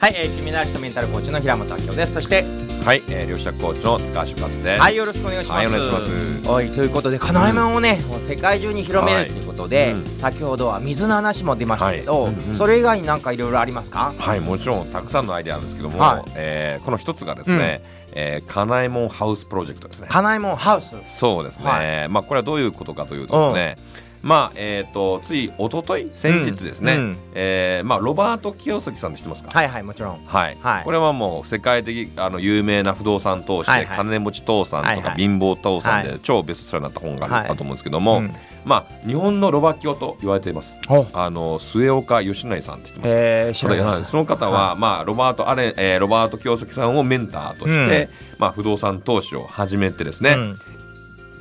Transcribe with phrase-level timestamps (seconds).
[0.00, 2.12] はい、えー、金メダリストメンタルコーチの平本明夫です。
[2.12, 2.44] そして
[2.84, 4.80] はい、えー、両者コーチの高橋和です。
[4.80, 5.58] はいよろしくお願いします。
[5.58, 6.48] はいお願いします。
[6.48, 9.92] はいということで金井マンをね、もう世界中に広めるということで、はい。
[9.94, 10.18] うん。
[10.18, 12.32] 先ほどは水の話も出ましたけど、はい。
[12.32, 12.54] うんうん。
[12.54, 14.14] それ以外になんかいろいろありますか？
[14.16, 16.30] はい、もちろんたくさんのアイデアあるんですけども、はい。
[16.36, 20.06] えーこの一つがですね、えー、かなえもんハウスプロジェクトですね。
[20.08, 20.94] 金井もハウス。
[21.06, 23.78] そうですね、はまあこれはどういうことかというとですね、
[24.22, 26.98] まあえっ、とつい一昨日先日ですね、うん。
[26.98, 29.50] うんえーまあロバート清崎さんって知ってますか？
[29.52, 30.24] はいはいもちろん。
[30.26, 30.84] はい、はい。
[30.84, 33.96] これはもう世界的あの有名な不動産投資で、はいはい。
[33.96, 35.16] 金持ち父さんとか、はいはい。
[35.16, 36.20] 貧乏父さんで、はい。
[36.20, 37.44] 超ベストセラーになった本がある、はい。
[37.46, 38.34] あると思うんですけども、うん。
[38.64, 40.76] まあ日本のロバキオと言われています。
[40.88, 43.18] ほあの末岡義成さんって知ってますか？
[43.18, 44.00] へえ知らないです。
[44.00, 44.04] はい。
[44.10, 48.08] その方は、まあ、ロバート・アレン、えーロバート清崎さんをメンターとして、
[48.38, 50.58] まあ、不動産投資を始めてですね、うん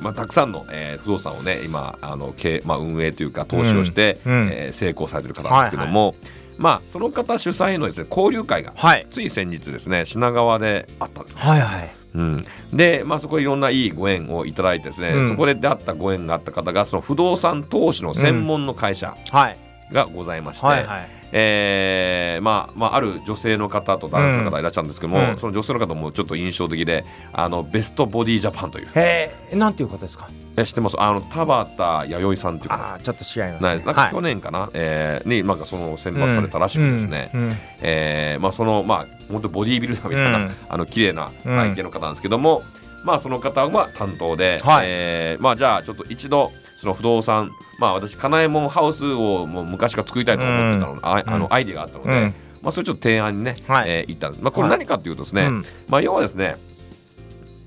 [0.00, 6.14] まあ、たくさんの、えー不動産をね今あの経営、まあ、運営というか投資をして、うんうんえー成功されてる方なんですけども、
[6.58, 9.06] まあ、その方主催のです、ね、交流会がはい。
[9.10, 11.42] つい先日ですね品川であったんですね。
[11.42, 11.94] はいはい。
[12.14, 15.28] うん、で、まあ、そこでいろんないいご縁をいただいてですね、うん。
[15.28, 19.58] そこで出会ったご縁があった方がその不動産投資の専門の会社はい。
[19.92, 25.38] がございまして、はいはいえーまあまあ、ある女性の方と男性の方いらっしゃるんですけども、うん。
[25.38, 30.28] その女性の方もちょっと印象的であのベストボディジャパンというへえなんていう方ですか？
[30.56, 30.96] え知ってます？
[31.00, 32.76] あの田畑弥生さんっていう方。
[32.76, 33.82] ああちょっと違いますなね。
[33.84, 37.40] なんか去年かな、えーになんかその選抜されたらしくてですね、うん。
[37.40, 37.52] うん。
[37.80, 40.50] えーまあ、そのまあ本当ボディービルダーみたいな、うん。
[40.68, 42.62] あの綺麗な体型の方なんですけども、
[43.06, 44.86] まあその方は担当で、はい。
[44.88, 52.34] えーまあじゃあちょっと一度その不動産まあ私金右衛門ハウスをもう昔から作りたいと思ってたの,、ああのアイディアがあったので、うん。
[52.62, 53.90] まあそれちょっと提案にね、はい。
[53.90, 54.42] えー行ったんです。
[54.42, 55.62] まあこれ何かというとですね、うん。
[55.88, 56.56] まあ要はですね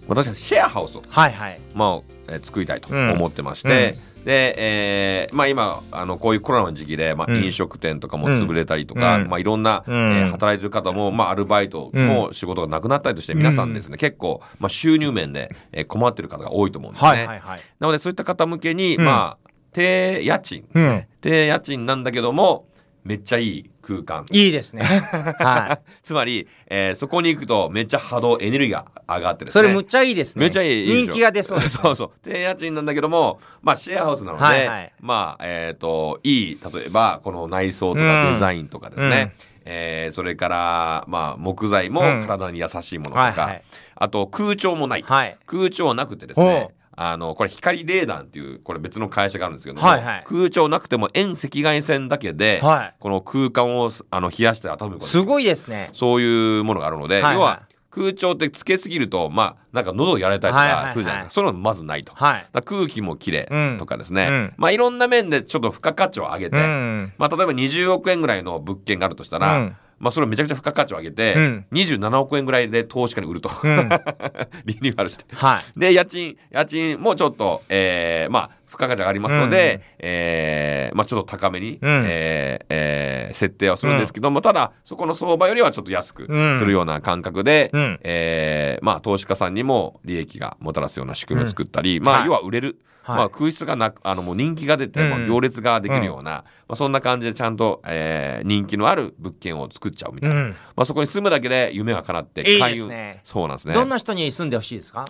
[0.07, 1.59] 私はシェアハウスをはいはい。
[1.73, 7.43] まあ、えー作りたいと思ってまして、で、えーまあ、今あのこういうコロナの時期で、まあ、うん。
[7.43, 9.27] 飲食店とかも潰れたりとか、うん。
[9.27, 9.95] まあ、いろんな、うん。
[9.95, 17.09] えー働いてる方も、まあ、アルバイトも仕事がなくなったりとして、皆さんですね結構、まあ、収入面で、えー困ってる方が多いと思うんですね。
[17.09, 17.59] はいはいはい。
[17.79, 19.05] なのでそういった方向けに、うん。
[19.05, 22.65] まあ、低家賃ですね、低家賃なんだけども
[23.09, 24.23] めっちゃいい空間。
[24.31, 24.83] いいですね。
[25.39, 29.61] はつまり、えーそこに行くとめっちゃ波動エネルギーが上がってですね。
[29.61, 30.41] いそれむっちゃいいですね。
[30.41, 32.11] めっちゃいい人気が出そうです そうそう。
[32.23, 34.93] 低家賃なんだけどもまあシェアハウスなので、はいはい。
[35.01, 38.33] まあえっ、といい例えばこの内装とかうん。
[38.33, 39.33] デザインとかですね、
[39.65, 42.21] えーそれからまあ木材もうん。
[42.27, 43.63] 体に優しいものとか、はいはい。
[43.95, 45.35] あと空調もない、はい。
[45.47, 46.69] 空調なくてですね
[47.01, 50.23] あのこれ光レーダンっていうこれ別の会社があるんですけども、はいはい。
[50.25, 52.95] 空調なくても遠赤外線だけで、はい。
[52.99, 55.91] この空間をあの冷やして温めるすごいですね。
[55.93, 57.35] そういうものがあるので、はいはい。
[57.35, 60.85] 要は空調ってつけすぎるとまあなんか喉をやられたりとはいはいはい。
[60.87, 62.45] かするじゃないですか、そういうのまずないと、はい。
[62.65, 63.75] 空気もきれうん。
[63.75, 64.53] いとかですね、うん。
[64.57, 67.13] まあいろんな面でちょっと付加価値を上げて、うん。
[67.17, 71.65] まあ例えば20億円ぐらいの物件があるとしたら、うんまあそれをめちゃくちゃ付加価値を上げて、うん。
[71.71, 73.89] 27億円ぐらいで投資家に売ると、うん。
[74.65, 75.25] リニューアルして。
[75.35, 75.79] はい。
[75.79, 82.03] で家賃家賃もちょっと、えーまあ付加価値がありますので、えーまあ、ちょっと高めに、うん。
[82.07, 86.57] えーえー設定はするんですけども、ただそこの相場よりはちょっと安くうん。
[86.57, 87.99] するような感覚で、うん。
[88.03, 92.25] えーまあ、投資家さんにも利益がもたらすような仕組みを作ったり、まあ、はい。
[92.25, 93.17] 要は売れる、はい。
[93.17, 95.09] まあ、空室がなくあのもう人気が出て、うん。
[95.11, 100.49] まあ、行列ができるような、まあ、そんな感じでちゃんと、えー人気のある物件を作っちゃうみたいな、うん。
[100.75, 103.21] まあ、そこに住むだけで夢が叶って開運ね。
[103.23, 103.75] そうなんですね。
[103.75, 105.05] どんな人に住んでほしいですか？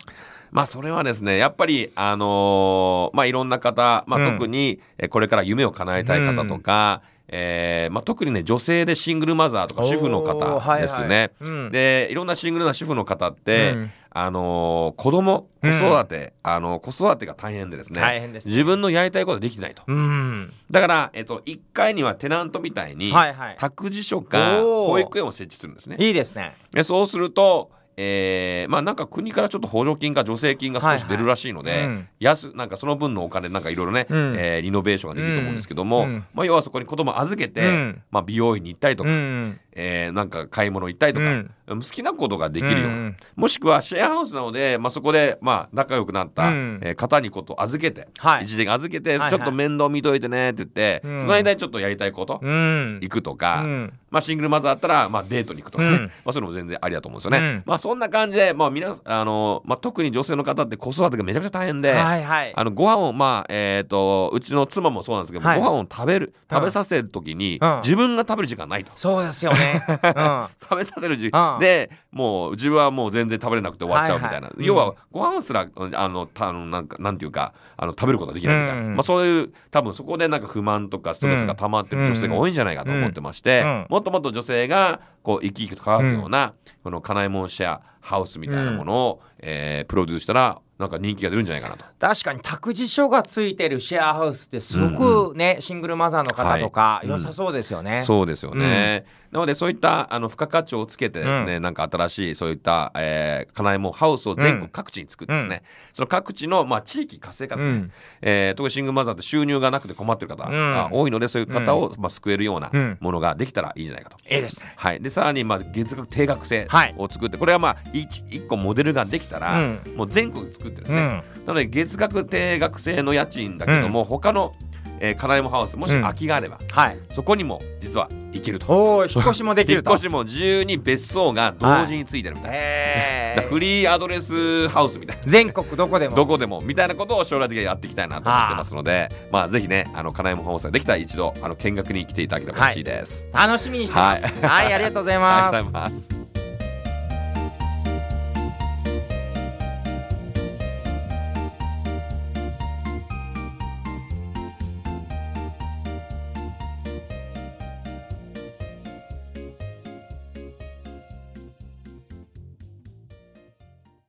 [0.52, 4.34] まあそれはですねやっぱりあのーまあいろんな方、まあ、うん。
[4.36, 10.82] 特にえこれから夢を叶えたい方とか、えーまあ、特にね女性でシングルマザーとか主婦のおー方はいはい。
[10.84, 11.32] ですね。
[11.40, 11.72] うん。
[11.72, 13.92] でいろんなシングルな主婦の方って、うん。
[14.12, 18.02] あのー子供子育て、あの子育てが大変でですね。
[18.02, 18.40] ね。
[18.46, 19.84] 自分のやりたいことができないと。
[19.86, 20.52] うん。
[20.72, 23.56] だから、えっと、1階にはテナントみたいに、はいはい。
[23.60, 25.98] 託児所か保育園を設置するんですね。
[26.00, 26.56] いいですね。
[26.72, 27.72] でそうすると、
[28.02, 32.08] えーまあなんか国からちょっと補助金か助成金が少し出るらしいので、はいはいうん。
[32.20, 34.36] 安なんかその分のお金なんかいろいろね、うん。
[34.38, 36.26] えーリノベーションができると思うんですけども、うん。
[36.34, 38.02] まあ、要はそこに子供預けて、うん。
[38.10, 41.52] まあ、美容院に行ったりとうか、んえーなんか買い物行ったりとか、うん。
[41.70, 46.80] 好きなことができるような、うんもしくはシェアハウスなので、まあ、そこでまあ仲良くなった、うん。
[46.84, 48.44] えー方にこと預けて、はい。
[48.44, 49.30] 一時間預けて、はいはい。
[49.32, 51.20] ちょっと面倒見といてねって言って、うん。
[51.22, 53.00] その間にちょっとやりたいこと、うん。
[53.02, 53.94] 行くとか、うん。
[54.12, 56.12] まあ、シングルマザーだったら、まあ、デートに行くとかね、うん。
[56.26, 57.38] まあ、そういうのも全然ありだと思うんですよね。
[57.38, 57.64] うん。
[57.66, 62.54] まあ、そんな感じで、まあ、皆あの、まあ、特に女性の方って子育てがめちゃくちゃ大変で、はいはい。
[62.56, 65.60] あのご飯をまあえっ、とうちの妻もそうなんですけど、はい。
[65.60, 67.80] ご飯を食べる食べさせる時に、うん。
[67.84, 68.92] 自分が食べる時間ないと。
[68.96, 69.84] そうですよねね。
[69.88, 70.48] うん。
[70.62, 71.32] 食べさせる準うん。
[71.32, 74.68] 備でもう自分はもう全然食べれなくて終わっちゃうみたいな、はいはい。
[74.68, 91.84] 要はご飯すらあのたなんかなんていうかあの食べることができないみたいな、うんまあ、そういう多分そこでなんか不満とかストレスが溜まってる女性が多いんじゃないかと思ってまして、うんもっともっと女性がこう生き生きと輝くような、この金井門シェアハウスみたいなものを、えープロデュースしたらなんか人気が出るんじゃないかなと。
[92.00, 97.10] 確かに託児所がついてるシェアハウスってすごくね、シングルマザーの方とかはい。
[97.10, 98.04] 良さそうですよね。
[98.06, 107.92] そうですよね、なのでそういったあの付加価値をつけてですね、なんか新しいそういった、えー、金井門ハウスを全国各地に作ってですね、その各地の、まあ、地域活性化ですね、うん。
[108.22, 112.98] えー特にシングルマザーって収入がなくて困ってる方が多いので、そういう方を、まあ、救えるようなうん。
[113.02, 114.18] ものができたらいいんじゃないかと。
[114.34, 114.74] いいですね。
[114.78, 116.96] はい、でさらにまあ月額定額制はい。
[116.98, 119.82] を作って、これはまあ 1, 一個モデルができたら、うん。
[119.96, 121.06] もう全国作ってですね、うん。
[121.46, 124.56] なので月額定額制の家賃だけども、他の、
[125.00, 126.98] えー、金井門ハウスもしうん空きがあれば、はい。
[127.12, 129.06] そこにも実は行けると。
[129.10, 129.92] 引っ越しもできると。
[129.92, 136.16] 引っ越しも自由に別荘が同時についてるみたいな、へーだからフリーアドレスハウスみたいな全国どこでも。
[136.16, 144.46] どこでもみたいなことを将来的にやっていきたいなと思ってますのでまあぜひねあの金井門ハウスができたら一度あの見学に来ていただければ嬉しいです、楽しみにしてます。
[144.46, 144.74] はい。
[144.74, 146.19] ありがとうございます